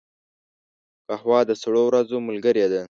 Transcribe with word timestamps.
قهوه 1.07 1.39
د 1.49 1.51
سړو 1.61 1.81
ورځو 1.89 2.17
ملګرې 2.27 2.65
ده 2.71 2.81